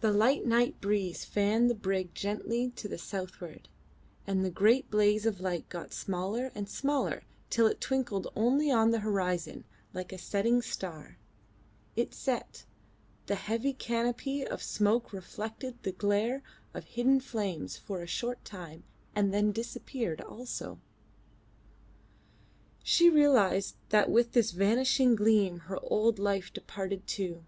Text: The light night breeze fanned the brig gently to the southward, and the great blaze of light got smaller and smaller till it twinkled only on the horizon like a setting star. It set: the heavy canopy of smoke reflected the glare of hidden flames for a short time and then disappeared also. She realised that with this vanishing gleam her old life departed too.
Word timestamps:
The 0.00 0.12
light 0.12 0.46
night 0.46 0.80
breeze 0.80 1.24
fanned 1.24 1.68
the 1.68 1.74
brig 1.74 2.14
gently 2.14 2.70
to 2.76 2.86
the 2.86 2.98
southward, 2.98 3.68
and 4.28 4.44
the 4.44 4.48
great 4.50 4.92
blaze 4.92 5.26
of 5.26 5.40
light 5.40 5.68
got 5.68 5.92
smaller 5.92 6.52
and 6.54 6.68
smaller 6.68 7.24
till 7.50 7.66
it 7.66 7.80
twinkled 7.80 8.28
only 8.36 8.70
on 8.70 8.92
the 8.92 9.00
horizon 9.00 9.64
like 9.92 10.12
a 10.12 10.18
setting 10.18 10.62
star. 10.62 11.18
It 11.96 12.14
set: 12.14 12.64
the 13.26 13.34
heavy 13.34 13.72
canopy 13.72 14.46
of 14.46 14.62
smoke 14.62 15.12
reflected 15.12 15.82
the 15.82 15.90
glare 15.90 16.44
of 16.72 16.84
hidden 16.84 17.18
flames 17.18 17.76
for 17.76 18.02
a 18.02 18.06
short 18.06 18.44
time 18.44 18.84
and 19.16 19.34
then 19.34 19.50
disappeared 19.50 20.20
also. 20.20 20.78
She 22.84 23.10
realised 23.10 23.74
that 23.88 24.12
with 24.12 24.30
this 24.30 24.52
vanishing 24.52 25.16
gleam 25.16 25.58
her 25.66 25.80
old 25.82 26.20
life 26.20 26.52
departed 26.52 27.08
too. 27.08 27.42